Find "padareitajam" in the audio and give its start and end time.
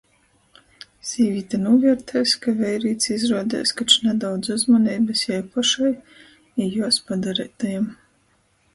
7.13-7.91